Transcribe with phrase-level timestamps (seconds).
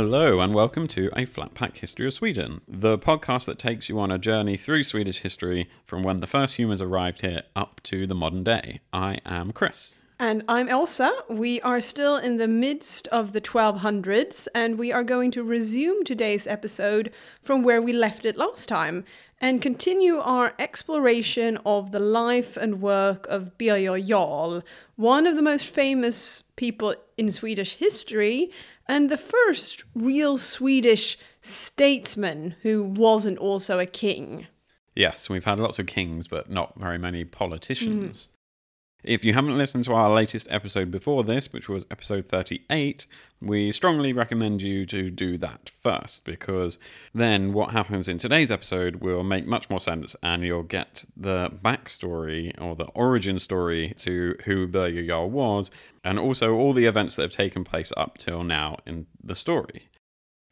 [0.00, 3.98] Hello, and welcome to A Flat Pack History of Sweden, the podcast that takes you
[3.98, 8.06] on a journey through Swedish history from when the first humans arrived here up to
[8.06, 8.78] the modern day.
[8.92, 9.94] I am Chris.
[10.20, 11.12] And I'm Elsa.
[11.28, 16.04] We are still in the midst of the 1200s, and we are going to resume
[16.04, 17.10] today's episode
[17.42, 19.04] from where we left it last time
[19.40, 24.62] and continue our exploration of the life and work of Birger Jarl,
[24.94, 28.52] one of the most famous people in Swedish history
[28.88, 34.46] and the first real Swedish statesman who wasn't also a king.
[34.94, 38.26] Yes, we've had lots of kings, but not very many politicians.
[38.26, 38.37] Hmm.
[39.04, 43.06] If you haven't listened to our latest episode before this, which was episode 38,
[43.40, 46.78] we strongly recommend you to do that first because
[47.14, 51.48] then what happens in today's episode will make much more sense and you'll get the
[51.48, 55.70] backstory or the origin story to who Birger Jarl was
[56.02, 59.88] and also all the events that have taken place up till now in the story.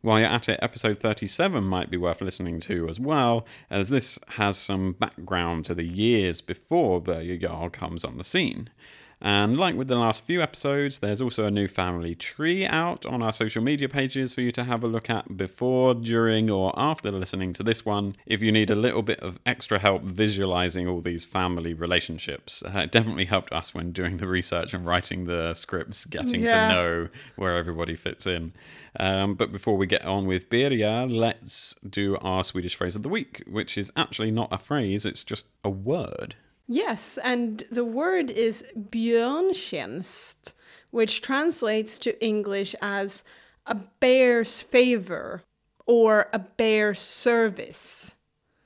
[0.02, 4.18] While you're at it, episode 37 might be worth listening to as well, as this
[4.28, 8.70] has some background to the years before Birger Jarl comes on the scene.
[9.18, 13.22] And like with the last few episodes, there's also a new family tree out on
[13.22, 17.10] our social media pages for you to have a look at before, during, or after
[17.10, 21.00] listening to this one if you need a little bit of extra help visualizing all
[21.00, 22.62] these family relationships.
[22.62, 26.68] Uh, it definitely helped us when doing the research and writing the scripts, getting Yeah.
[26.68, 28.52] to know where everybody fits in.
[29.00, 33.08] Um, but before we get on with Birger, let's do our Swedish phrase of the
[33.08, 36.34] week, which is actually not a phrase, it's just a word.
[36.66, 40.52] Yes, and the word is björntjänst,
[40.90, 43.22] which translates to English as
[43.66, 45.42] a bear's favor
[45.86, 48.12] or a bear's service.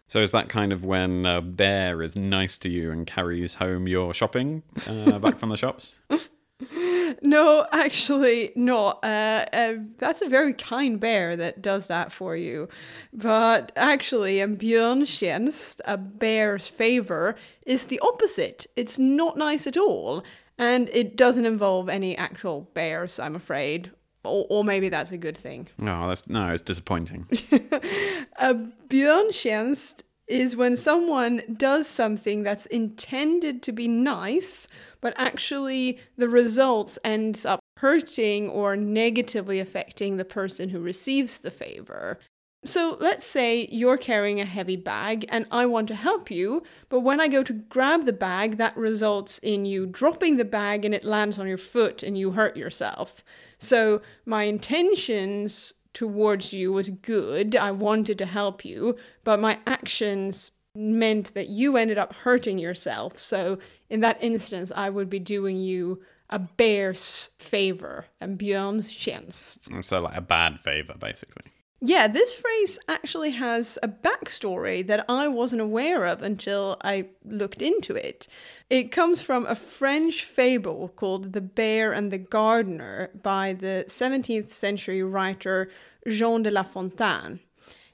[0.09, 3.86] So is that kind of when a bear is nice to you and carries home
[3.86, 6.01] your shopping uh, back from the shops?
[7.23, 9.01] No, actually, not.
[9.03, 12.69] Uh, uh, that's a very kind bear that does that for you.
[13.13, 18.67] But actually, a björntjänst, a bear's favor, is the opposite.
[18.77, 20.23] It's not nice at all.
[20.57, 23.91] And it doesn't involve any actual bears, I'm afraid.
[24.25, 25.69] Or, or maybe that's a good thing.
[25.81, 27.27] Oh, that's no, it's disappointing.
[28.37, 28.55] A
[28.89, 34.68] björntjänst is when someone does something that's intended to be nice,
[35.01, 41.51] but actually the results ends up hurting or negatively affecting the person who receives the
[41.51, 42.18] favor.
[42.64, 47.01] So let's say you're carrying a heavy bag and I want to help you, but
[47.01, 50.95] when I go to grab the bag, that results in you dropping the bag and
[50.95, 53.24] it lands on your foot and you hurt yourself.
[53.58, 57.56] So my intentions towards you was good.
[57.56, 63.18] I wanted to help you, but my actions meant that you ended up hurting yourself.
[63.18, 63.58] So
[63.89, 69.84] in that instance, I would be doing you a bear's favor, en björntjänst.
[69.84, 71.50] so like a bad favor, basically.
[71.83, 77.63] Yeah, this phrase actually has a backstory that I wasn't aware of until I looked
[77.63, 78.27] into it.
[78.68, 84.52] It comes from a French fable called The Bear and the Gardener by the 17th
[84.52, 85.70] century writer
[86.07, 87.41] Jean de La Fontaine.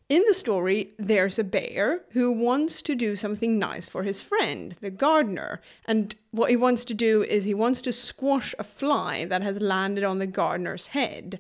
[0.09, 4.75] In the story, there's a bear who wants to do something nice for his friend,
[4.81, 5.61] the gardener.
[5.85, 9.61] And what he wants to do is he wants to squash a fly that has
[9.61, 11.39] landed on the gardener's head.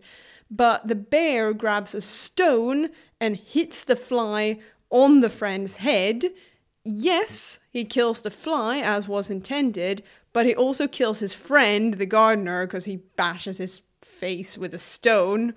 [0.50, 2.90] But the bear grabs a stone
[3.20, 4.58] and hits the fly
[4.90, 6.26] on the friend's head.
[6.84, 10.02] Yes, he kills the fly as was intended,
[10.32, 14.78] but he also kills his friend, the gardener, because he bashes his face with a
[14.78, 15.54] stone.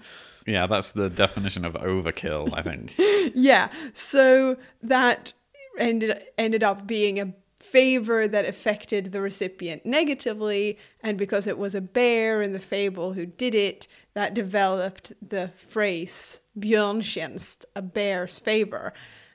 [0.48, 2.96] Yeah, that's the definition of overkill, I think.
[3.36, 5.34] Yeah, so that
[5.78, 11.76] ended ended up being a favor that affected the recipient negatively, and because it was
[11.76, 18.38] a bear in the fable who did it, that developed the phrase björntjänst, a bear's
[18.38, 18.94] favor.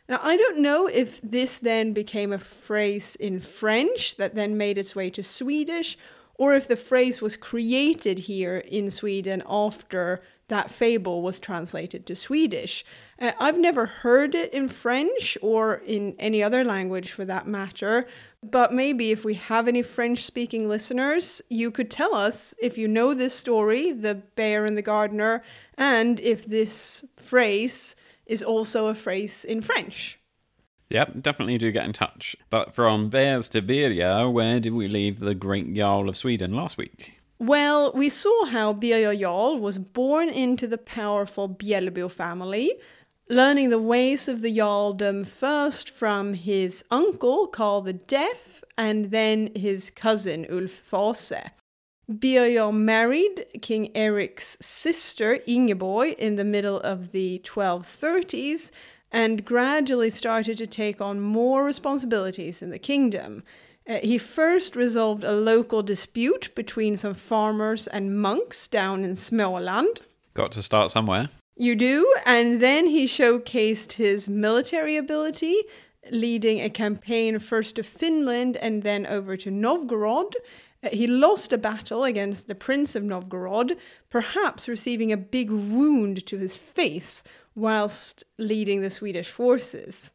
[0.09, 4.77] Now, I don't know if this then became a phrase in French that then made
[4.77, 5.97] its way to Swedish,
[6.35, 12.15] or if the phrase was created here in Sweden after that fable was translated to
[12.15, 12.85] Swedish.
[13.19, 18.07] Uh, I've never heard it in French or in any other language for that matter,
[18.51, 22.89] but maybe if we have any French speaking listeners, you could tell us if you
[22.89, 25.43] know this story, The Bear and the Gardener,
[25.77, 27.97] and if this phrase
[28.27, 30.19] is also a phrase in French.
[30.91, 32.37] Yep, definitely do get in touch.
[32.51, 36.77] But from Bears to Birger, where did we leave the great Jarl of Sweden last
[36.77, 37.21] week?
[37.39, 42.75] Well, we saw how Birger Jarl was born into the powerful Bjelbo family,
[43.29, 49.51] learning the ways of the Jarldom first from his uncle Karl the Deaf and then
[49.55, 51.51] his cousin Ulf Fase.
[52.07, 58.71] Birger married King Eric's sister Ingeborg in the middle of the 1230s
[59.11, 63.43] and gradually started to take on more responsibilities in the kingdom.
[63.89, 70.01] Uh, he first resolved a local dispute between some farmers and monks down in Småland.
[70.35, 71.29] Got to start somewhere.
[71.57, 75.63] You do, and then he showcased his military ability,
[76.11, 80.35] leading a campaign first to Finland and then over to Novgorod.
[80.83, 83.77] Uh, he lost a battle against the Prince of Novgorod,
[84.11, 87.23] perhaps receiving a big wound to his face
[87.55, 90.11] whilst leading the Swedish forces.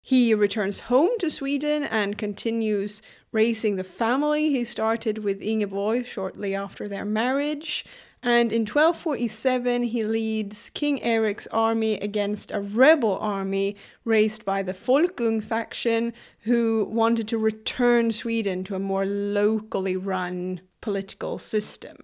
[0.00, 3.02] He returns home to Sweden and continues
[3.32, 7.84] raising the family he started with Ingeborg shortly after their marriage.
[8.22, 14.74] And in 1247, he leads King Eric's army against a rebel army raised by the
[14.74, 21.96] Folkung faction, who wanted to return Sweden to a more locally run political system.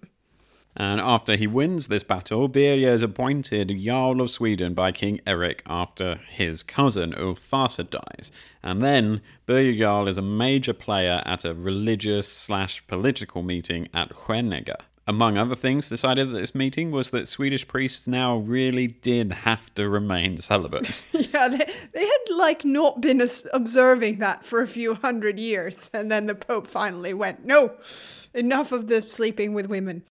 [0.77, 5.63] And after he wins this battle, Birger is appointed Jarl of Sweden by King Eric
[5.65, 8.31] after his cousin Ulf Fase dies.
[8.61, 14.09] And then Birger Jarl is a major player at a religious slash political meeting at
[14.09, 14.75] Skänninge.
[15.07, 19.71] Among other things decided at this meeting was that Swedish priests now really did have
[19.75, 21.05] to remain celibate.
[21.11, 23.21] yeah, they, they had like not been
[23.53, 25.91] observing that for a few hundred years.
[25.93, 27.73] And then the Pope finally went, no,
[28.33, 30.03] enough of the sleeping with women.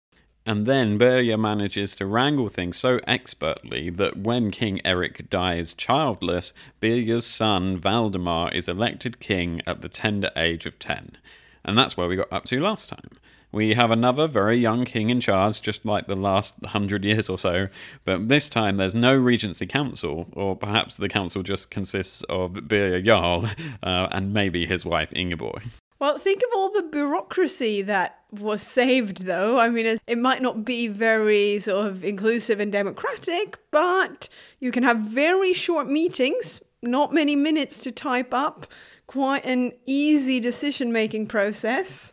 [0.46, 6.54] And then Birger manages to wrangle things so expertly that when King Eric dies childless,
[6.82, 11.18] Birger's son Valdemar is elected king at the tender age of 10.
[11.66, 13.12] And that's where we got up to last time.
[13.54, 17.38] We have another very young king in charge, just like the last hundred years or
[17.38, 17.68] so,
[18.04, 23.00] but this time there's no Regency Council, or perhaps the council just consists of Birger
[23.00, 23.46] Jarl
[23.84, 25.62] uh, and maybe his wife Ingeborg.
[26.00, 29.60] Well, think of all the bureaucracy that was saved, though.
[29.60, 34.30] I mean, it might not be very sort of inclusive and democratic, but
[34.60, 38.66] you can have very short meetings, not many minutes to type up,
[39.06, 42.13] quite an easy decision making process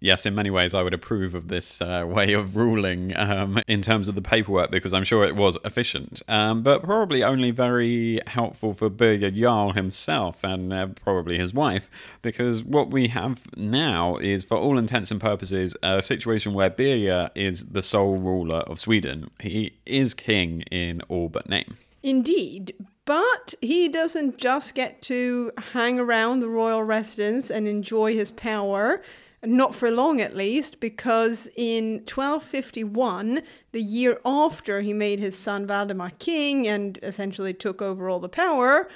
[0.00, 3.82] yes, in many ways, I would approve of this uh, way of ruling um, in
[3.82, 8.20] terms of the paperwork because I'm sure it was efficient, um, but probably only very
[8.26, 11.90] helpful for Birger Jarl himself and uh, probably his wife
[12.22, 17.30] because what we have now is, for all intents and purposes, a situation where Birger
[17.34, 19.30] is the sole ruler of Sweden.
[19.40, 21.76] He is king in all but name.
[22.02, 22.74] Indeed,
[23.04, 29.02] but he doesn't just get to hang around the royal residence and enjoy his power
[29.44, 33.42] not for long at least, because in 1251,
[33.72, 38.28] the year after he made his son Valdemar king and essentially took over all the
[38.28, 38.88] power,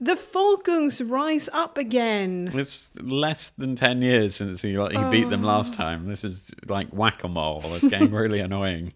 [0.00, 2.50] the Folkungs rise up again.
[2.52, 5.76] It's less than 10 years since he, like, he beat them last oh.
[5.76, 6.08] time.
[6.08, 7.62] This is like whack a mole.
[7.74, 8.92] It's getting really annoying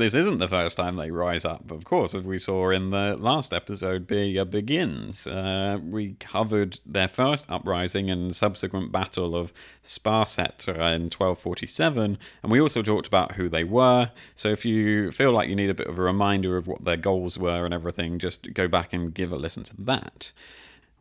[0.00, 1.70] this isn't the first time they rise up.
[1.70, 5.26] Of course, as we saw in the last episode, Birger Begins.
[5.26, 9.52] Uh, we covered their first uprising and subsequent battle of
[9.84, 14.10] Sparsätra in 1247, and we also talked about who they were.
[14.34, 16.96] So if you feel like you need a bit of a reminder of what their
[16.96, 20.32] goals were and everything, just go back and give a listen to that.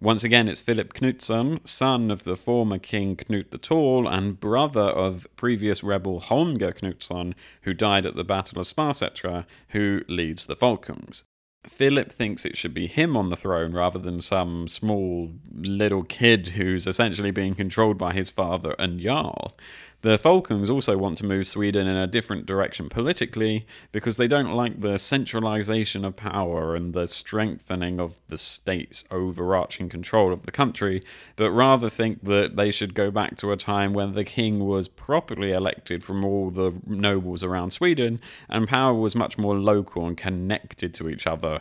[0.01, 4.79] Once again, it's Philip Knutsson, son of the former King Knut the Tall and brother
[4.79, 10.55] of previous rebel Holmger Knutsson, who died at the Battle of Sparsätra, who leads the
[10.55, 11.23] Folkungs.
[11.67, 16.49] Philip thinks it should be him on the throne rather than some small little kid
[16.49, 19.57] who's essentially being controlled by his father and Jarl.
[20.01, 24.53] The Folkungs also want to move Sweden in a different direction politically because they don't
[24.53, 30.53] like the centralization of power and the strengthening of the state's overarching control of the
[30.53, 31.03] country,
[31.35, 34.87] but rather think that they should go back to a time when the king was
[34.87, 40.15] properly elected from all the nobles around Sweden and power was much more local and
[40.15, 41.59] connected to each other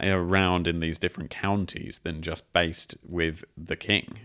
[0.00, 4.20] around in these different counties than just based with the king.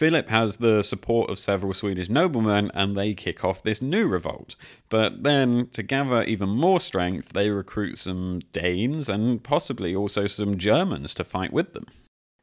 [0.00, 4.56] Philip has the support of several Swedish noblemen and they kick off this new revolt.
[4.88, 10.56] But then, to gather even more strength, they recruit some Danes and possibly also some
[10.56, 11.84] Germans to fight with them.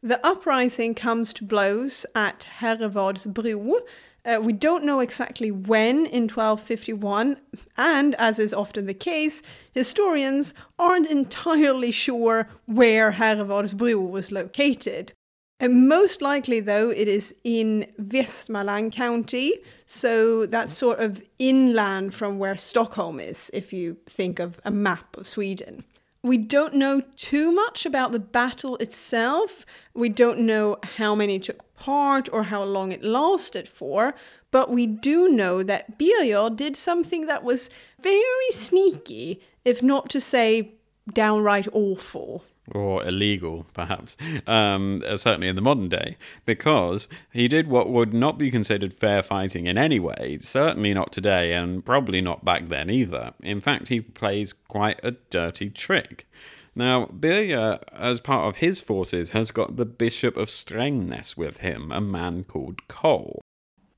[0.03, 3.79] The uprising comes to blows at Herrevadsbro.
[4.23, 7.37] Uh, we don't know exactly when in 1251,
[7.75, 15.13] and as is often the case, historians aren't entirely sure where Herrevadsbro was located.
[15.59, 19.55] And most likely, though, it is in Västmanland County,
[19.87, 25.17] so that's sort of inland from where Stockholm is, if you think of a map
[25.17, 25.83] of Sweden.
[26.21, 29.65] We don't know too much about the battle itself.
[29.95, 34.13] We don't know how many took part or how long it lasted for,
[34.51, 40.21] But we do know that Birger did something that was very sneaky, if not to
[40.21, 40.73] say
[41.13, 47.67] downright awful or illegal, perhaps, um, uh, certainly in the modern day, because he did
[47.67, 52.21] what would not be considered fair fighting in any way, certainly not today, and probably
[52.21, 53.33] not back then either.
[53.41, 56.27] In fact, he plays quite a dirty trick.
[56.75, 61.91] Now, Birger, as part of his forces, has got the Bishop of Strängnäs with him,
[61.91, 63.41] a man called Koll.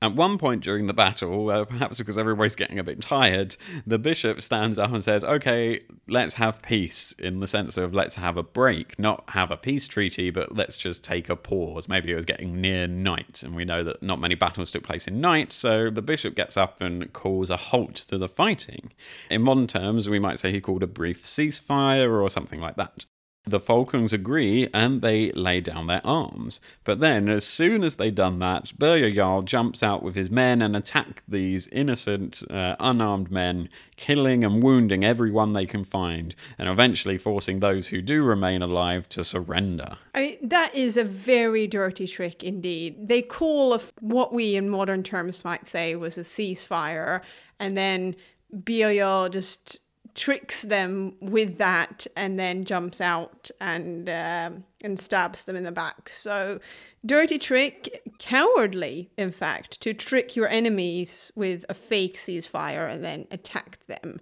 [0.02, 3.98] At one point during the battle, uh, perhaps because everybody's getting a bit tired, the
[3.98, 8.38] bishop stands up and says, Okay, let's have peace, in the sense of let's have
[8.38, 11.86] a break, not have a peace treaty, but let's just take a pause.
[11.86, 15.06] Maybe it was getting near night, and we know that not many battles took place
[15.06, 18.92] in night, so the bishop gets up and calls a halt to the fighting.
[19.28, 23.04] In modern terms, we might say he called a brief ceasefire or something like that.
[23.46, 26.60] The Folkungs agree and they lay down their arms.
[26.84, 30.60] But then, as soon as they've done that, Birger Jarl jumps out with his men
[30.60, 36.68] and attack these innocent, uh, unarmed men, killing and wounding everyone they can find, and
[36.68, 39.96] eventually forcing those who do remain alive to surrender.
[40.14, 43.08] I, that is a very dirty trick indeed.
[43.08, 47.22] They call of what we in modern terms might say was a ceasefire,
[47.58, 48.16] and then
[48.52, 49.78] Birger just
[50.14, 55.72] tricks them with that and then jumps out and um, and stabs them in the
[55.72, 56.08] back.
[56.08, 56.60] So
[57.04, 63.26] dirty trick, cowardly in fact, to trick your enemies with a fake ceasefire and then
[63.30, 64.20] attack them.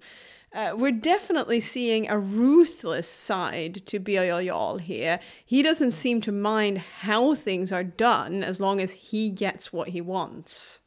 [0.52, 5.20] Uh, we're definitely seeing a ruthless side to Jarl here.
[5.44, 9.88] He doesn't seem to mind how things are done as long as he gets what
[9.88, 10.80] he wants.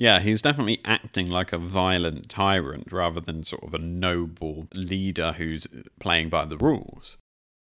[0.00, 5.32] Yeah, he's definitely acting like a violent tyrant rather than sort of a noble leader
[5.32, 7.18] who's playing by the rules.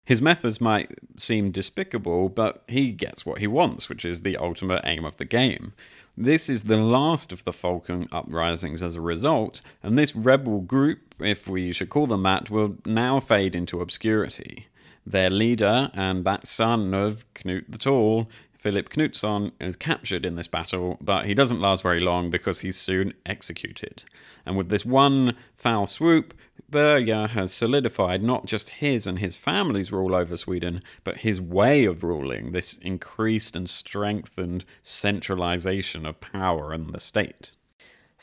[0.07, 4.81] His methods might seem despicable, but he gets what he wants, which is the ultimate
[4.85, 5.75] aim of the game.
[6.17, 11.15] This is the last of the Folkung uprisings as a result, and this rebel group,
[11.21, 14.69] if we should call them that, will now fade into obscurity.
[15.05, 18.31] Their leader and that son of Knut the Tall
[18.62, 22.76] Philip Knutsson is captured in this battle, but he doesn't last very long because he's
[22.76, 24.04] soon executed.
[24.47, 26.33] And with this one foul swoop,
[26.71, 31.85] Birger has solidified not just his and his family's rule over Sweden, but his way
[31.85, 37.50] of ruling, this increased and strengthened centralization of power in the state.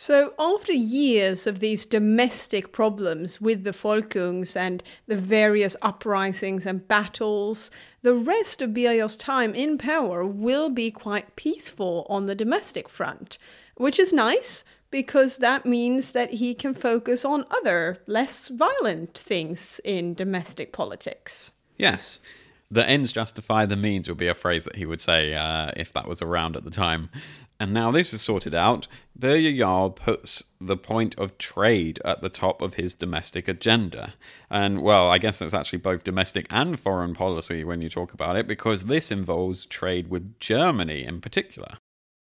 [0.02, 6.88] So, after years of these domestic problems with the Folkungs and the various uprisings and
[6.88, 7.70] battles,
[8.02, 13.38] the rest of Birger's time in power will be quite peaceful on the domestic front,
[13.76, 19.82] which is nice because that means that he can focus on other, less violent things
[19.84, 21.52] in domestic politics.
[21.78, 22.22] Yes.
[22.72, 25.92] The ends justify the means would be a phrase that he would say uh, if
[25.94, 27.10] that was around at the time.
[27.60, 28.88] And now this is sorted out,
[29.18, 34.14] Birger Jarl puts the point of trade at the top of his domestic agenda.
[34.50, 38.38] And well, I guess that's actually both domestic and foreign policy when you talk about
[38.38, 41.80] it, because this involves trade with Germany in particular.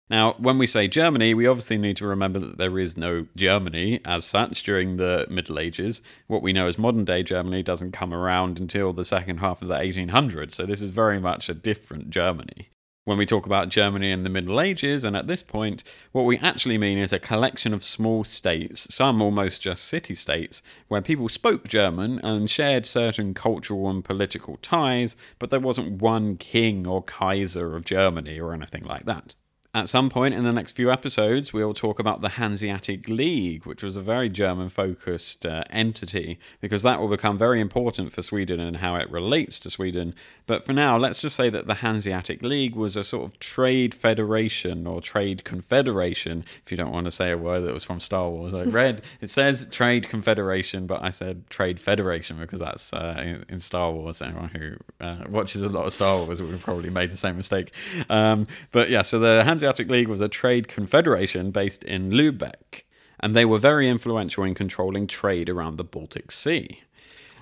[0.09, 4.01] Now, when we say Germany, we obviously need to remember that there is no Germany
[4.05, 6.01] as such during the Middle Ages.
[6.29, 9.67] What we know as modern day Germany doesn't come around until the second half of
[9.67, 12.69] the 1800s, so this is very much a different Germany
[13.07, 16.39] when we talk about Germany in the Middle Ages, and at this point, what we
[16.39, 21.29] actually mean is a collection of small states, some almost just city states, where people
[21.29, 27.01] spoke German and shared certain cultural and political ties, but there wasn't one king or
[27.01, 29.37] Kaiser of Germany or anything like that.
[29.77, 33.83] At some point in the next few episodes, we'll talk about the Hanseatic League, which
[33.83, 38.59] was a very German focused uh, entity, because that will become very important for Sweden
[38.59, 40.15] and how it relates to Sweden.
[40.47, 43.95] But for now, let's just say that the Hanseatic League was a sort of trade
[43.95, 48.01] federation or trade confederation, if you don't want to say a word that was from
[48.01, 48.55] Star Wars.
[48.55, 53.45] I read it says trade confederation, but I said trade federation because that's uh, in,
[53.51, 54.23] in, Star Wars.
[54.23, 57.37] Anyone who uh, watches a lot of Star Wars would have probably made the same
[57.37, 57.73] mistake.
[58.09, 62.85] Um, but yeah, so the Hanseatic Hanseatic League was a trade confederation based in Lübeck,
[63.19, 66.83] and they were very influential in controlling trade around the Baltic Sea.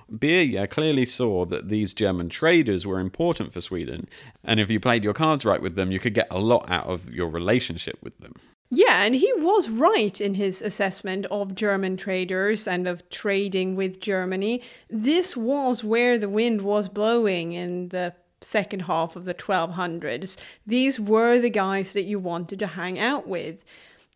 [0.09, 4.07] Birger clearly saw that these German traders were important for Sweden,
[4.43, 6.87] and if you played your cards right with them, you could get a lot out
[6.87, 8.33] of your relationship with them.
[8.71, 14.01] Yeah, and he was right in his assessment of German traders and of trading with
[14.01, 14.63] Germany.
[14.89, 18.15] This was where the wind was blowing in the
[18.45, 20.37] second half of the 1200s.
[20.65, 23.57] These were the guys that you wanted to hang out with.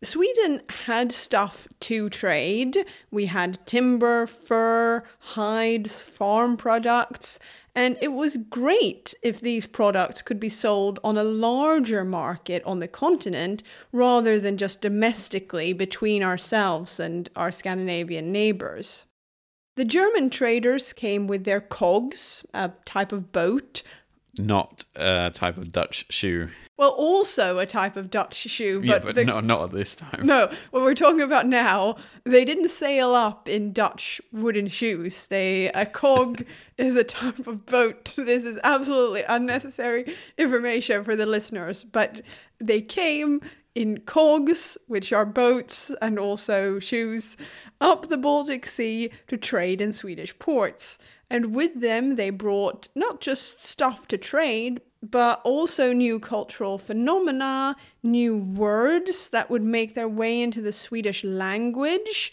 [0.02, 2.86] Sweden had stuff to trade.
[3.10, 7.38] We had timber, fur, hides, farm products,
[7.74, 12.80] And it was great if these products could be sold on a larger market on
[12.80, 19.04] the continent rather than just domestically between ourselves and our Scandinavian neighbours.
[19.76, 23.82] The German traders came with their cogs, a type of boat.
[24.38, 26.48] Not a type of Dutch shoe.
[26.76, 29.94] Well, also a type of Dutch shoe, but, yeah, but the, no, not at this
[29.94, 30.20] time.
[30.24, 35.26] no, what we're talking about now, they didn't sail up in Dutch wooden shoes.
[35.26, 36.44] They a cog
[36.78, 38.14] is a type of boat.
[38.16, 42.22] This is absolutely unnecessary information for the listeners, but
[42.58, 43.42] they came
[43.74, 47.36] in cogs, which are boats and also shoes,
[47.80, 50.98] up the Baltic Sea to trade in Swedish ports.
[51.30, 57.76] And with them, they brought not just stuff to trade, but also new cultural phenomena,
[58.02, 62.32] new words that would make their way into the Swedish language.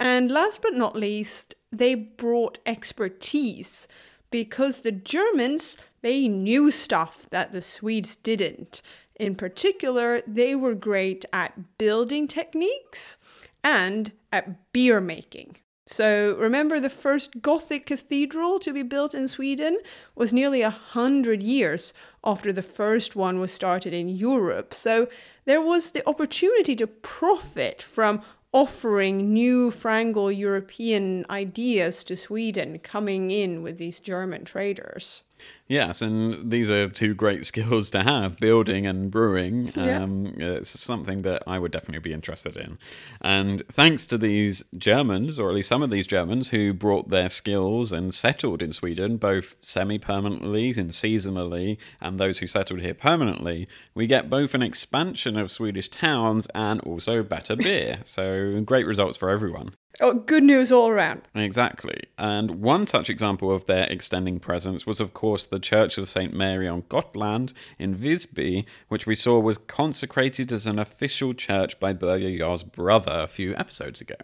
[0.00, 3.86] And last but not least, they brought expertise
[4.30, 8.80] because the Germans, they knew stuff that the Swedes didn't.
[9.16, 13.18] In particular, they were great at building techniques
[13.62, 15.56] and at beer making.
[15.92, 19.78] So remember, the first Gothic cathedral to be built in Sweden
[20.14, 21.92] was nearly a hundred years
[22.22, 24.72] after the first one was started in Europe.
[24.72, 25.08] So
[25.46, 33.32] there was the opportunity to profit from offering new Franco European ideas to Sweden coming
[33.32, 35.24] in with these German traders.
[35.70, 39.72] Yes, and these are two great skills to have building and brewing.
[39.76, 40.02] Yeah.
[40.02, 42.76] Um, it's something that I would definitely be interested in.
[43.20, 47.28] And thanks to these Germans, or at least some of these Germans, who brought their
[47.28, 52.92] skills and settled in Sweden, both semi permanently and seasonally, and those who settled here
[52.92, 58.00] permanently, we get both an expansion of Swedish towns and also better beer.
[58.02, 59.76] so great results for everyone.
[60.00, 61.22] Oh, good news all around.
[61.34, 62.04] Exactly.
[62.16, 66.34] And one such example of their extending presence was, of course, the Church of St.
[66.34, 71.92] Mary on Gotland in Visby, which we saw was consecrated as an official church by
[71.92, 74.16] Birger Jarl's brother a few episodes ago.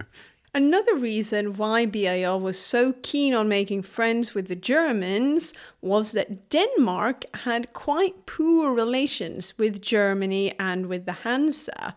[0.54, 6.48] Another reason why Birger was so keen on making friends with the Germans was that
[6.48, 11.94] Denmark had quite poor relations with Germany and with the Hansa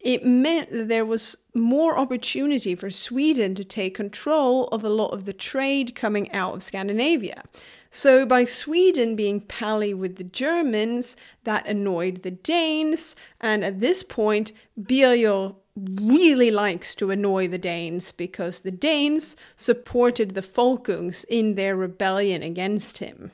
[0.00, 5.08] it meant that there was more opportunity for Sweden to take control of a lot
[5.08, 7.42] of the trade coming out of Scandinavia.
[7.90, 14.02] So, by Sweden being pally with the Germans, that annoyed the Danes, and at this
[14.02, 21.54] point, Birger really likes to annoy the Danes because the Danes supported the Folkungs in
[21.54, 23.30] their rebellion against him.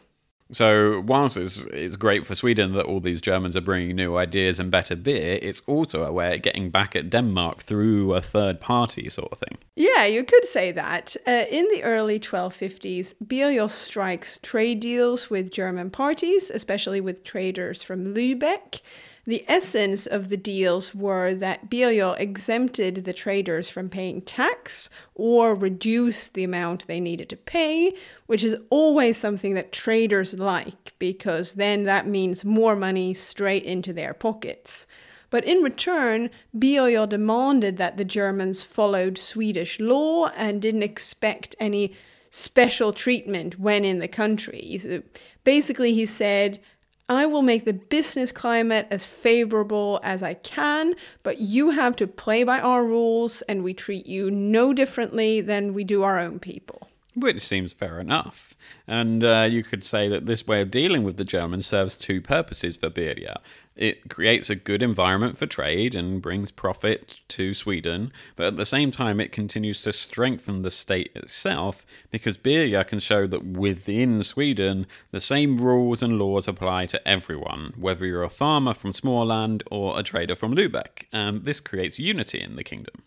[0.52, 4.60] So, whilst it's, it's great for Sweden that all these Germans are bringing new ideas
[4.60, 8.60] and better beer, it's also a way of getting back at Denmark through a third
[8.60, 9.58] party sort of thing.
[9.74, 11.16] Yeah, you could say that.
[11.26, 17.82] Uh, in the early 1250s, Birger strikes trade deals with German parties, especially with traders
[17.82, 18.80] from Lübeck.
[19.26, 25.54] The essence of the deals were that Birger exempted the traders from paying tax or
[25.54, 27.94] reduced the amount they needed to pay,
[28.26, 33.94] which is always something that traders like because then that means more money straight into
[33.94, 34.86] their pockets.
[35.30, 41.94] But in return, Birger demanded that the Germans followed Swedish law and didn't expect any
[42.30, 45.02] special treatment when in the country.
[45.44, 46.60] Basically, he said,
[47.08, 52.06] I will make the business climate as favorable as I can, but you have to
[52.06, 56.38] play by our rules and we treat you no differently than we do our own
[56.38, 56.88] people.
[57.14, 58.54] Which seems fair enough.
[58.88, 62.20] And uh, you could say that this way of dealing with the Germans serves two
[62.20, 63.34] purposes for Birger.
[63.76, 68.64] It creates a good environment for trade and brings profit to Sweden, but at the
[68.64, 74.22] same time, it continues to strengthen the state itself because Birger can show that within
[74.22, 79.62] Sweden, the same rules and laws apply to everyone, whether you're a farmer from Småland
[79.72, 83.02] or a trader from Lübeck, and this creates unity in the kingdom.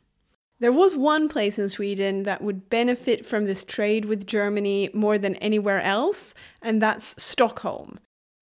[0.60, 5.18] There was one place in Sweden that would benefit from this trade with Germany more
[5.18, 8.00] than anywhere else, and that's Stockholm.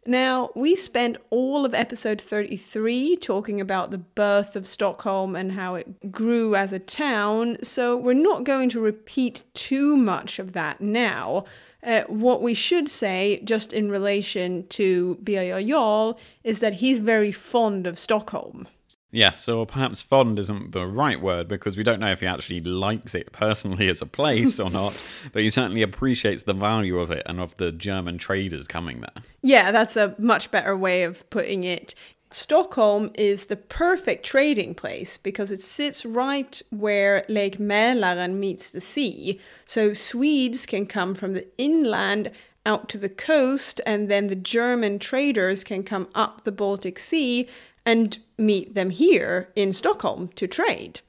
[0.08, 5.74] Now, we spent all of episode 33 talking about the birth of Stockholm and how
[5.74, 10.80] it grew as a town, so we're not going to repeat too much of that
[10.80, 11.46] now.
[11.82, 17.32] Uh, what we should say, just in relation to Birger Jarl, is that he's very
[17.32, 18.68] fond of Stockholm.
[19.12, 22.60] Yes, so perhaps fond isn't the right word because we don't know if he actually
[22.60, 27.12] likes it personally as a place or not, but he certainly appreciates the value of
[27.12, 29.24] it and of the German traders coming there.
[29.42, 31.96] Yeah, that's a much better way of putting it.
[32.32, 38.82] Stockholm is the perfect trading place because it sits right where Lake Mälaren meets the
[38.82, 39.40] sea.
[39.66, 42.32] So Swedes can come from the inland
[42.66, 47.48] out to the coast, and then the German traders can come up the Baltic Sea
[47.86, 51.02] and meet them here in Stockholm to trade.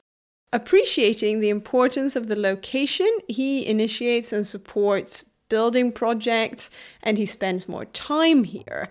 [0.52, 6.70] Appreciating the importance of the location, he initiates and supports building projects
[7.02, 8.88] and he spends more time here.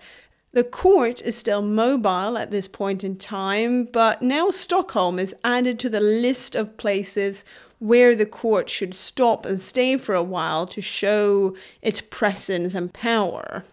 [0.52, 5.78] The court is still mobile at this point in time, but now Stockholm is added
[5.80, 7.44] to the list of places
[7.78, 12.92] where the court should stop and stay for a while to show its presence and
[12.94, 13.64] power.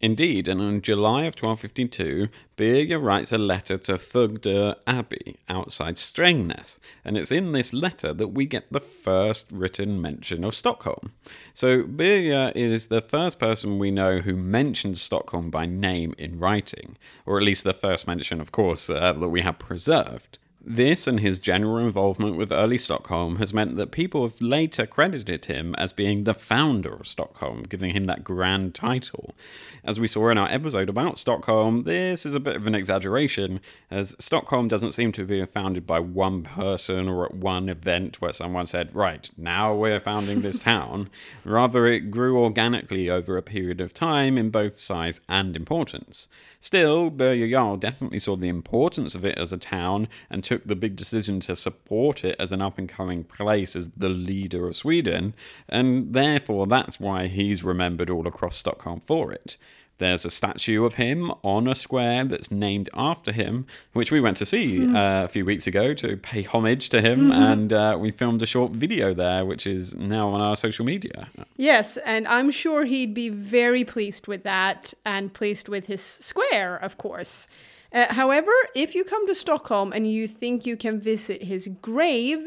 [0.00, 6.78] Indeed, and in July of 1252, Birger writes a letter to Fogdö Abbey outside Strängnäs,
[7.04, 11.12] and it's in this letter that we get the first written mention of Stockholm.
[11.52, 16.96] So Birger is the first person we know who mentions Stockholm by name in writing,
[17.26, 20.38] or at least the first mention, of course, uh, that we have preserved.
[20.60, 25.44] This and his general involvement with early Stockholm has meant that people have later credited
[25.44, 29.36] him as being the founder of Stockholm, giving him that grand title.
[29.84, 33.60] As we saw in our episode about Stockholm, this is a bit of an exaggeration,
[33.88, 38.32] as Stockholm doesn't seem to be founded by one person or at one event where
[38.32, 41.08] someone said, Right, now we're founding this town.
[41.44, 46.28] Rather, it grew organically over a period of time in both size and importance.
[46.60, 50.96] Still, Jarl definitely saw the importance of it as a town and took the big
[50.96, 55.34] decision to support it as an up and coming place as the leader of Sweden,
[55.68, 59.56] and therefore that's why he's remembered all across Stockholm for it.
[59.98, 64.36] There's a statue of him on a square that's named after him, which we went
[64.38, 64.94] to see mm.
[64.94, 67.30] uh, a few weeks ago to pay homage to him.
[67.30, 67.42] Mm-hmm.
[67.42, 71.28] And uh, we filmed a short video there, which is now on our social media.
[71.56, 76.76] Yes, and I'm sure he'd be very pleased with that and pleased with his square,
[76.76, 77.48] of course.
[77.92, 82.46] Uh, however, if you come to Stockholm and you think you can visit his grave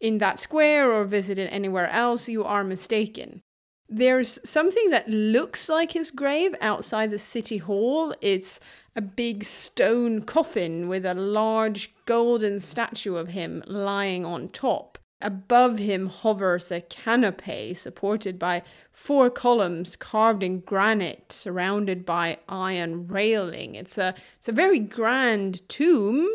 [0.00, 3.42] in that square or visit it anywhere else, you are mistaken.
[3.92, 8.14] There's something that looks like his grave outside the city hall.
[8.20, 8.60] It's
[8.94, 14.96] a big stone coffin with a large golden statue of him lying on top.
[15.20, 23.08] Above him hovers a canopy supported by four columns carved in granite, surrounded by iron
[23.08, 23.74] railing.
[23.74, 26.32] It's a, it's a very grand tomb,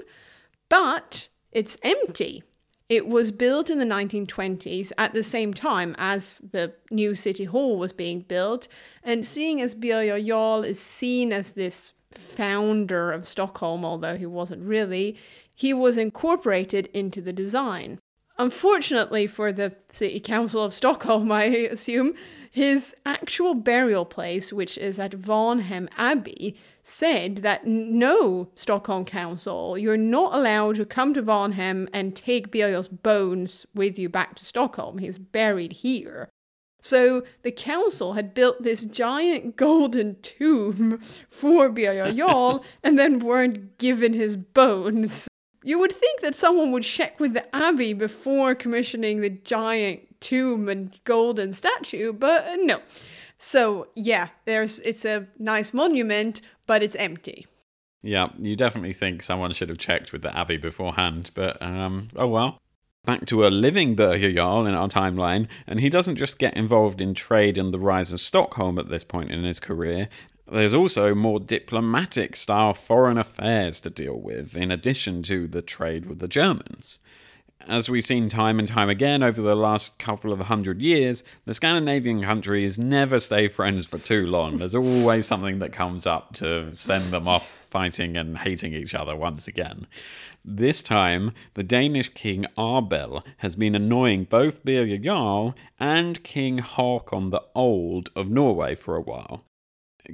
[0.67, 2.43] but it's empty.
[2.87, 7.79] It was built in the 1920s at the same time as the new city hall
[7.79, 8.67] was being built,
[9.01, 14.63] and seeing as Birger Jarl is seen as this founder of Stockholm, although he wasn't
[14.63, 15.17] really,
[15.53, 17.99] he was incorporated into the design.
[18.37, 22.13] Unfortunately for the City Council of Stockholm, I assume,
[22.55, 29.97] his actual burial place, which is at Varnhem Abbey, said that no, Stockholm Council, you're
[29.97, 34.99] not allowed to come to Varnhem and take Birger's bones with you back to Stockholm.
[34.99, 36.29] He's buried here.
[36.79, 44.13] So the council had built this giant golden tomb for Jarl and then weren't given
[44.13, 45.27] his bones.
[45.61, 50.67] You would think that someone would check with the abbey before commissioning the giant tomb
[50.67, 52.79] and golden statue, but uh, no.
[53.37, 57.45] So yeah, there's it's a nice monument, but it's empty.
[58.01, 62.27] Yeah, you definitely think someone should have checked with the abbey beforehand, but um, oh
[62.27, 62.57] well.
[63.05, 66.99] Back to a living Birger Jarl in our timeline, and he doesn't just get involved
[66.99, 70.09] in trade and the rise of Stockholm at this point in his career.
[70.51, 76.07] There's also more diplomatic style foreign affairs to deal with, in addition to the trade
[76.07, 76.97] with the Germans
[77.67, 81.53] as we've seen time and time again over the last couple of hundred years, the
[81.53, 84.57] Scandinavian countries never stay friends for too long.
[84.57, 89.15] There's always something that comes up to send them off fighting and hating each other
[89.15, 89.87] once again.
[90.43, 97.31] This time, the Danish king Abel has been annoying both Birger Jarl and King Haakon
[97.31, 99.43] the Old of Norway for a while.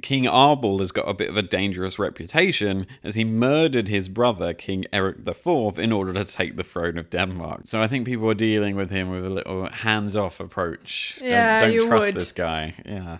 [0.00, 4.54] King Abel has got a bit of a dangerous reputation as he murdered his brother,
[4.54, 7.62] King Eric IV, in order to take the throne of Denmark.
[7.64, 11.18] So I think people are dealing with him with a little hands off approach.
[11.20, 12.14] Yeah, don't, don't trust would.
[12.14, 12.74] this guy.
[12.84, 13.18] Yeah.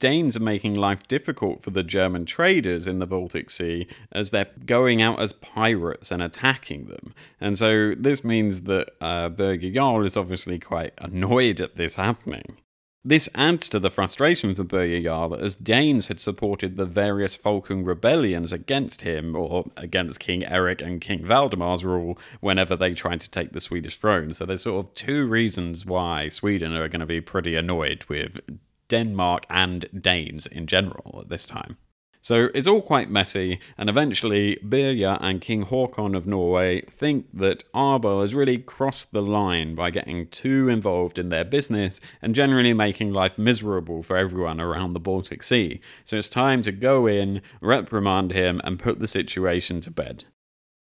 [0.00, 4.50] Danes are making life difficult for the German traders in the Baltic Sea as they're
[4.64, 7.14] going out as pirates and attacking them.
[7.40, 12.58] And so this means that uh, Birger Jarl is obviously quite annoyed at this happening.
[13.04, 17.86] This adds to the frustration for Birger Jarl as Danes had supported the various Folkung
[17.86, 23.30] rebellions against him or against King Eric and King Valdemar's rule whenever they tried to
[23.30, 24.34] take the Swedish throne.
[24.34, 28.40] So there's sort of two reasons why Sweden are going to be pretty annoyed with
[28.88, 31.76] Denmark and Danes in general at this time.
[32.20, 37.64] So it's all quite messy, and eventually Birger and King Haakon of Norway think that
[37.74, 42.74] Abel has really crossed the line by getting too involved in their business and generally
[42.74, 45.80] making life miserable for everyone around the Baltic Sea.
[46.04, 50.24] So it's time to go in, reprimand him, and put the situation to bed.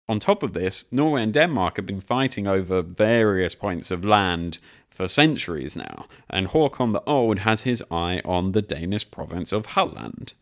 [0.09, 4.59] On top of this, Norway and Denmark have been fighting over various points of land
[4.91, 9.67] for centuries now, and Haakon the Old has his eye on the Danish province of
[9.67, 10.35] Halland.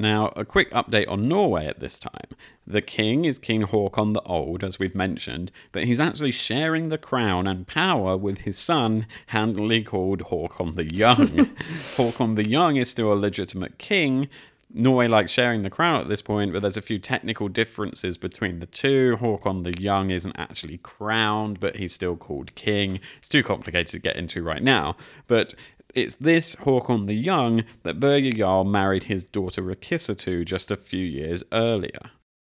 [0.00, 2.30] Now, a quick update on Norway at this time.
[2.66, 6.96] The king is King Haakon the Old, as we've mentioned, but he's actually sharing the
[6.96, 11.50] crown and power with his son, handily called Haakon the Young.
[11.96, 14.30] Haakon the Young is still a legitimate king,
[14.72, 18.60] Norway likes sharing the crown at this point, but there's a few technical differences between
[18.60, 19.16] the two.
[19.20, 23.00] Haakon the Young isn't actually crowned, but he's still called king.
[23.18, 24.96] It's too complicated to get into right now.
[25.26, 25.54] But
[25.92, 30.76] it's this Haakon the Young that Birger Jarl married his daughter Rikissa to just a
[30.76, 32.10] few years earlier.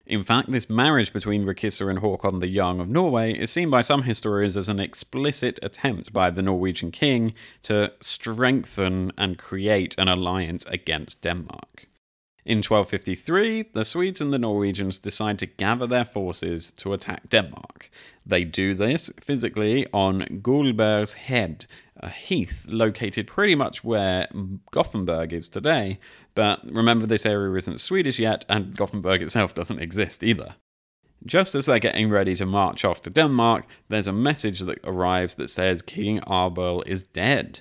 [0.05, 3.81] In fact, this marriage between Rikissa and Haakon the Young of Norway is seen by
[3.81, 10.09] some historians as an explicit attempt by the Norwegian king to strengthen and create an
[10.09, 11.87] alliance against Denmark.
[12.44, 17.88] In 1253, the Swedes and the Norwegians decide to gather their forces to attack Denmark.
[18.26, 24.28] They do this physically on Guldberg's Head, a heath located pretty much where
[24.72, 26.00] Gothenburg is today,
[26.35, 30.57] but remember this area isn't Swedish yet, and Gothenburg itself doesn't exist either.
[31.24, 35.35] Just as they're getting ready to march off to Denmark, there's a message that arrives
[35.35, 37.61] that says King Abel is dead.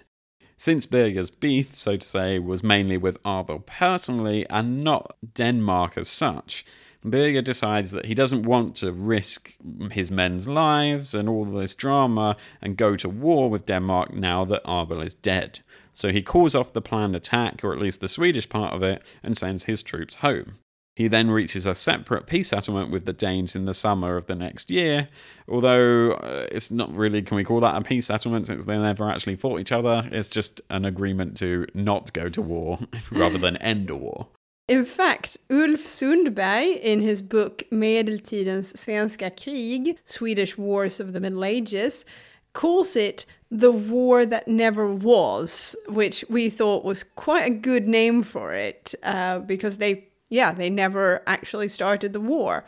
[0.63, 6.08] Since Birger's beef, so to say, was mainly with Abel personally and not Denmark as
[6.08, 6.63] such,
[7.04, 9.56] Birger decides that he doesn't want to risk
[9.91, 14.62] his men's lives and all this drama and go to war with Denmark now that
[14.67, 15.62] Abel is dead.
[15.93, 19.02] So he calls off the planned attack, or at least the Swedish part of it,
[19.24, 20.60] and sends his troops home.
[20.96, 24.36] He then reaches a separate peace settlement with the Danes in the summer of the
[24.36, 25.08] next year,
[25.48, 29.10] although uh, it's not really, can we call that a peace settlement since they never
[29.10, 30.08] actually fought each other?
[30.12, 32.80] It's just an agreement to not go to war
[33.12, 34.28] rather than end a war.
[34.68, 41.44] In fact, Ulf Sundberg, in his book Medeltidens svenska krig, Swedish Wars of the Middle
[41.44, 42.06] Ages,
[42.54, 48.24] calls it the war that never was, which we thought was quite a good name
[48.24, 52.63] for it uh, because they yeah, they never actually started the war.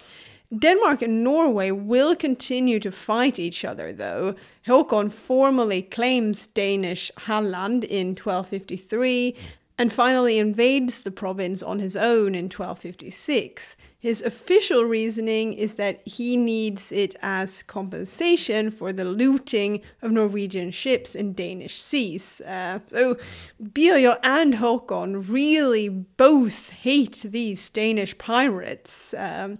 [0.55, 4.35] Denmark and Norway will continue to fight each other, though.
[4.67, 9.35] Håkon formally claims Danish Halland in 1253
[9.77, 13.77] and finally invades the province on his own in 1256.
[14.03, 20.71] His official reasoning is that he needs it as compensation for the looting of Norwegian
[20.71, 22.41] ships in Danish seas.
[22.41, 23.15] Uh, so
[23.61, 29.13] Birger and Håkon really both hate these Danish pirates.
[29.17, 29.59] Um,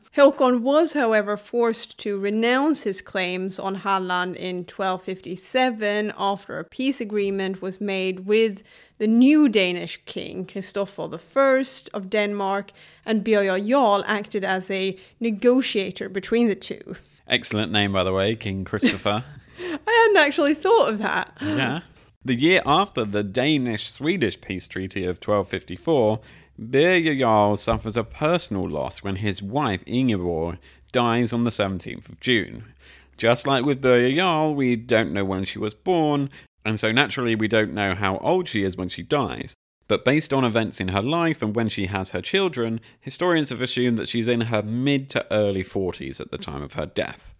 [0.61, 7.61] was, however, forced to renounce his claims on Halland in 1257 after a peace agreement
[7.61, 8.61] was made with
[8.97, 12.71] the new Danish king, Christopher I of Denmark,
[13.05, 16.95] and Birger Jarl acted as a negotiator between the two.
[17.27, 19.23] Excellent name, by the way, King Christopher.
[19.59, 21.37] I hadn't actually thought of that.
[21.41, 21.81] Yeah.
[22.25, 26.19] The year after the Danish Swedish peace treaty of 1254,
[26.57, 30.57] Birger Jarl suffers a personal loss when his wife Ingeborg
[30.91, 32.73] dies on the 17th of June.
[33.17, 36.29] Just like with Birger Jarl, we don't know when she was born,
[36.63, 39.53] and so naturally we don't know how old she is when she dies.
[39.87, 43.61] But based on events in her life and when she has her children, historians have
[43.61, 47.33] assumed that she's in her mid to early 40s at the time of her death.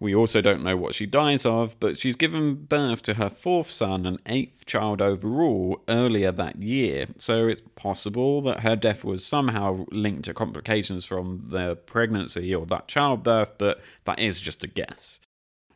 [0.00, 3.68] We also don't know what she dies of, but she's given birth to her fourth
[3.68, 9.26] son and eighth child overall earlier that year, so it's possible that her death was
[9.26, 14.68] somehow linked to complications from the pregnancy or that childbirth, but that is just a
[14.68, 15.18] guess.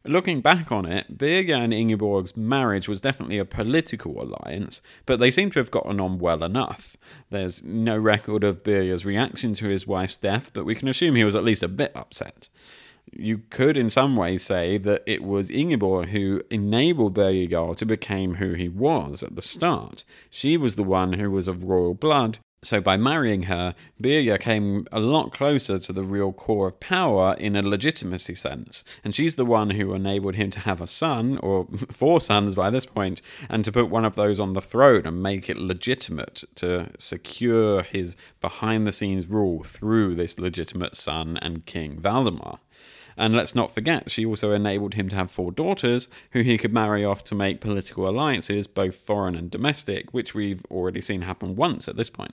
[0.05, 5.31] Looking back on it, Birger and Ingeborg's marriage was definitely a political alliance, but they
[5.31, 6.97] seem to have gotten on well enough.
[7.31, 11.23] There's no record of Birger's reaction to his wife's death, but we can assume he
[11.23, 12.49] was at least a bit upset.
[13.13, 18.37] You could, in some ways, say that it was Ingeborg who enabled Birger to become
[18.37, 20.03] who he was at the start.
[20.31, 24.87] She was the one who was of royal blood, so by marrying her, Birger came
[24.93, 29.35] a lot closer to the real core of power in a legitimacy sense, and she's
[29.35, 33.21] the one who enabled him to have a son, or four sons by this point,
[33.49, 37.83] and to put one of those on the throne and make it legitimate to secure
[37.83, 42.61] his behind the scenes rule through this legitimate son and king Valdemar.
[43.17, 46.73] And let's not forget, she also enabled him to have four daughters who he could
[46.73, 51.57] marry off to make political alliances, both foreign and domestic, which we've already seen happen
[51.57, 52.33] once at this point.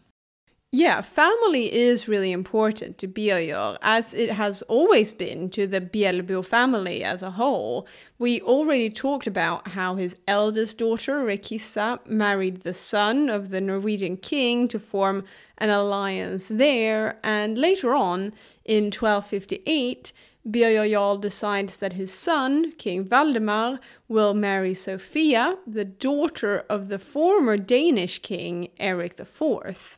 [0.72, 6.46] Yeah, family is really important to Birger, as it has always been to the Bjelbo
[6.46, 7.88] family as a whole.
[8.20, 14.18] We already talked about how his eldest daughter, Rikissa, married the son of the Norwegian
[14.18, 15.24] king to form
[15.58, 18.32] an alliance there, and later on,
[18.64, 20.14] in 1258,
[20.46, 27.00] Birger Jarl decides that his son, King Valdemar, will marry Sophia, the daughter of the
[27.00, 29.98] former Danish king Eric IV.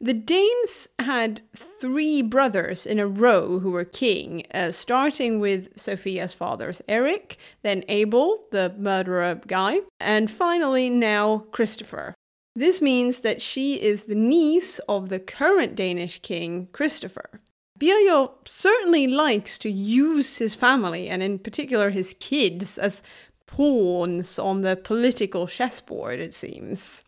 [0.00, 6.34] The Danes had three brothers in a row who were king, uh, starting with Sophia's
[6.34, 12.14] father's Eric, then Abel, the murderer guy, and finally now Christopher.
[12.56, 17.40] This means that she is the niece of the current Danish king, Christopher.
[17.78, 23.02] Birger certainly likes to use his family, and in particular his kids, as
[23.46, 27.02] pawns on the political chessboard, it seems.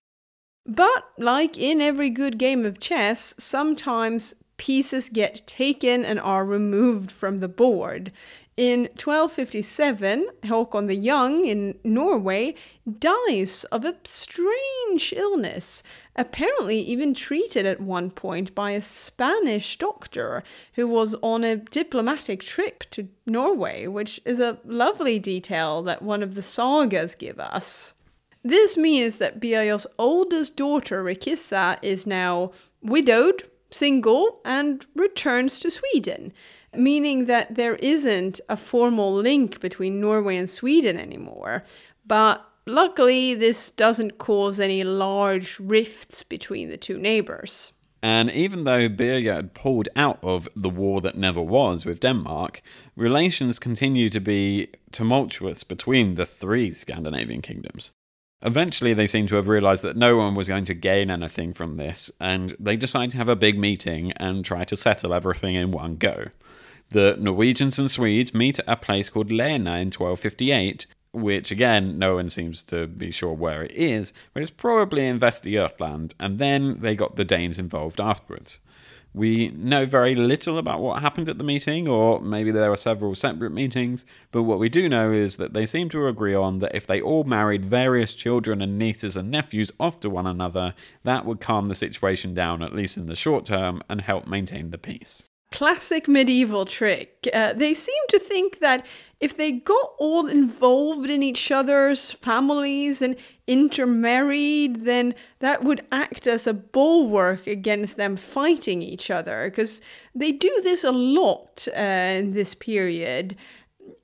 [0.67, 7.13] But, like in every good game of chess, sometimes pieces get taken and are removed
[7.13, 8.11] from the board.
[8.57, 12.55] In 1257, Håkon the Young in Norway
[12.99, 15.83] dies of a strange illness,
[16.17, 22.41] apparently even treated at one point by a Spanish doctor who was on a diplomatic
[22.41, 27.93] trip to Norway, which is a lovely detail that one of the sagas give us.
[28.49, 36.33] This means that Birger's oldest daughter, Rikissa, is now widowed, single, and returns to Sweden
[36.77, 41.65] meaning that there isn't a formal link between Norway and Sweden anymore.
[42.07, 47.73] But luckily, this doesn't cause any large rifts between the two neighbors.
[48.03, 52.63] And even though Birger had pulled out of the war that never was with Denmark,
[52.95, 57.93] relations continue to be tumultuous between the three Scandinavian kingdoms.
[58.47, 61.79] Eventually, they seem to have realized that no one was going to gain anything from
[61.79, 65.73] this, and they decide to have a big meeting and try to settle everything in
[65.73, 66.27] one go.
[66.91, 72.15] The Norwegians and Swedes meet at a place called Lena in 1258, which again, no
[72.15, 76.79] one seems to be sure where it is, but it's probably in Västergötland, and then
[76.81, 78.61] they got the Danes involved afterwards.
[79.17, 83.15] We know very little about what happened at the meeting, or maybe there were several
[83.15, 86.75] separate meetings, but what we do know is that they seem to agree on that
[86.75, 90.75] if they all married various children and nieces and nephews off to one another,
[91.05, 94.71] that would calm the situation down, at least in the short term, and help maintain
[94.71, 97.27] the peace classic medieval trick.
[97.33, 98.85] Uh, they seem to think that
[99.21, 103.17] if they got all involved in each other's families and
[103.47, 109.49] intermarried, then that would act as a bulwark against them fighting each other.
[109.51, 109.81] Because
[110.15, 113.37] they do this a lot uh, in this period.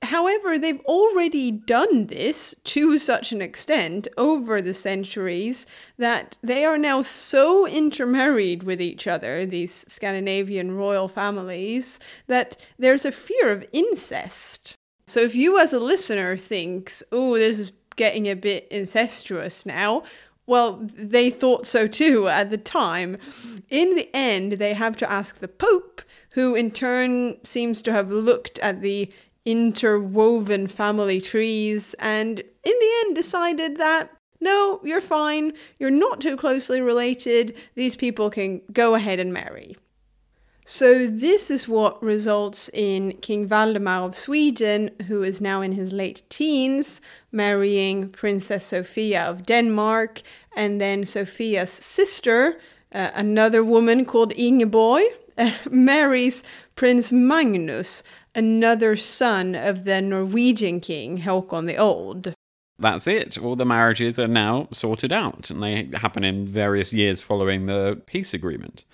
[0.02, 5.66] However, they've already done this to such an extent over the centuries
[5.98, 13.04] that they are now so intermarried with each other, these Scandinavian royal families, that there's
[13.04, 14.76] a fear of incest.
[15.06, 20.02] So if you as a listener thinks, oh, this is getting a bit incestuous now,
[20.46, 23.16] well, they thought so too at the time.
[23.70, 26.02] In the end, they have to ask the Pope,
[26.32, 29.10] who in turn seems to have looked at the
[29.44, 36.36] interwoven family trees, and in the end decided that no, you're fine, you're not too
[36.36, 39.76] closely related, these people can go ahead and marry.
[40.64, 45.92] So, this is what results in King Valdemar of Sweden, who is now in his
[45.92, 47.00] late teens,
[47.32, 50.22] marrying Princess Sophia of Denmark,
[50.54, 52.60] and then Sophia's sister,
[52.92, 55.02] uh, another woman called Ingeborg,
[55.38, 56.44] uh, marries
[56.76, 62.34] Prince Magnus, another son of the Norwegian king Håkon the Old.
[62.78, 63.36] That's it.
[63.38, 68.00] All the marriages are now sorted out, and they happen in various years following the
[68.06, 68.84] peace agreement.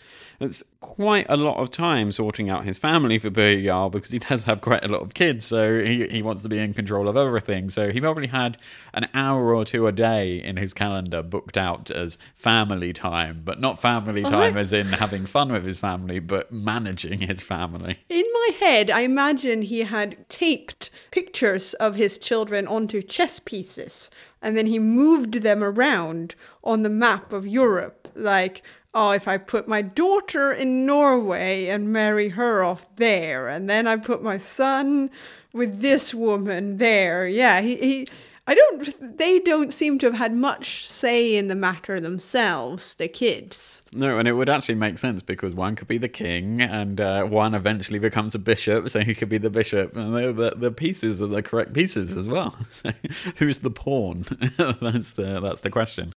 [0.41, 4.45] It's quite a lot of time sorting out his family for Birger because he does
[4.45, 7.17] have quite a lot of kids, so he, he wants to be in control of
[7.17, 7.69] everything.
[7.69, 8.59] So he probably had
[8.95, 13.61] an hour or two a day in his calendar booked out as family time, but
[13.61, 17.99] not family time as in having fun with his family, but managing his family.
[18.09, 24.11] In my head, I imagine he had taped pictures of his children onto chess pieces
[24.41, 28.09] and then he moved them around on the map of Europe.
[28.15, 28.63] Like,
[28.99, 33.87] oh, if I put my daughter in Norway and marry her off there, and then
[33.87, 35.11] I put my son
[35.53, 37.29] with this woman there.
[37.29, 38.09] Yeah, he, he
[38.49, 43.07] I don't they don't seem to have had much say in the matter themselves, the
[43.07, 43.85] kids.
[43.93, 47.25] No, and it would actually make sense because one could be the king and uh,
[47.25, 49.95] one eventually becomes a bishop, so he could be the bishop.
[49.95, 52.57] And the, the pieces are the correct pieces as well.
[52.71, 52.93] So
[53.37, 54.25] who's the pawn?
[54.81, 56.13] that's the that's the question.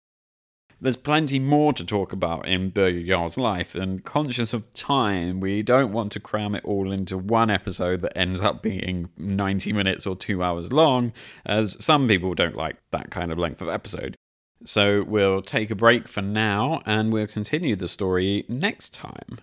[0.82, 5.62] There's plenty more to talk about in Birger Jarl's life, and conscious of time, we
[5.62, 10.08] don't want to cram it all into one episode that ends up being 90 minutes
[10.08, 11.12] or two hours long,
[11.46, 14.16] as some people don't like that kind of length of episode.
[14.64, 19.40] So we'll take a break for now and we'll continue the story next time.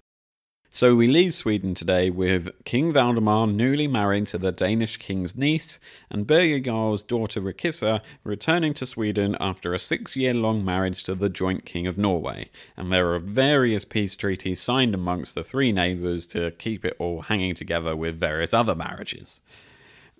[0.77, 5.81] So we leave Sweden today with King Valdemar newly married to the Danish king's niece,
[6.11, 11.15] and Birger Jarl's daughter Rikissa returning to Sweden after a six year long marriage to
[11.15, 12.51] the joint king of Norway.
[12.77, 17.23] And there are various peace treaties signed amongst the three neighbours to keep it all
[17.23, 19.41] hanging together with various other marriages.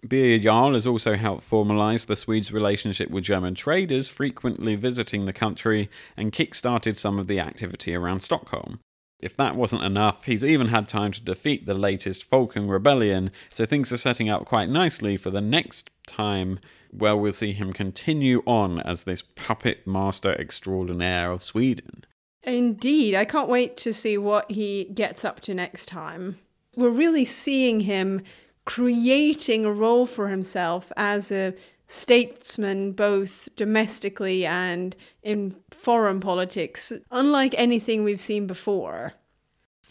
[0.03, 5.35] Birger Jarl has also helped formalise the Swedes' relationship with German traders frequently visiting the
[5.35, 8.81] country and kick-started some of the activity around Stockholm.
[9.19, 13.65] If that wasn't enough, he's even had time to defeat the latest Folkung rebellion, so
[13.65, 16.59] things are setting up quite nicely for the next time
[16.91, 22.05] where we'll see him continue on as this puppet master extraordinaire of Sweden.
[22.43, 26.39] Indeed, I can't wait to see what he gets up to next time.
[26.77, 28.23] We're really seeing him
[28.65, 31.55] creating a role for himself as a
[31.89, 39.15] statesman, both domestically and in foreign politics, unlike anything we've seen before.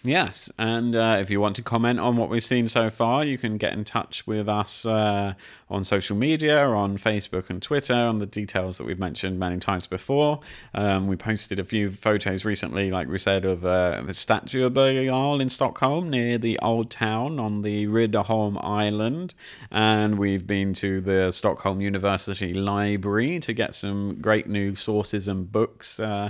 [0.06, 3.40] Yes, and uh, if you want to comment on what we've seen so far, you
[3.40, 5.34] can get in touch with us uh,
[5.68, 9.88] on social media, on Facebook and Twitter, on the details that we've mentioned many times
[9.88, 10.42] before.
[10.76, 14.76] Um, we posted a few photos recently, like we said, of uh, the statue of
[14.76, 19.34] Birger in Stockholm near the old town on the Riddarholm Island,
[19.72, 25.52] and we've been to the Stockholm University Library to get some great new sources and
[25.52, 26.30] books uh,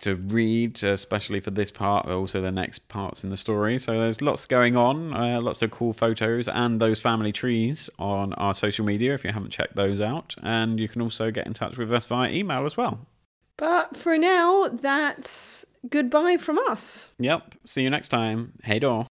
[0.00, 3.78] to read, especially for this part, but also the next parts in the story.
[3.78, 8.32] So there's lots going on, uh, lots of cool photos, and those family trees on
[8.34, 10.34] our social media if you haven't checked those out.
[10.42, 13.06] And you can also get in touch with us via email as well.
[13.56, 17.10] But for now, that's goodbye from us.
[17.18, 17.56] Yep.
[17.64, 18.52] See you next time.
[18.62, 19.06] Hey, door.